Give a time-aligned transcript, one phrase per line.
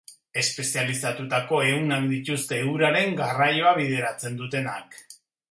[0.43, 4.99] Espezializatutako ehunak dituzte, uraren garraioa bideratzen dutenak.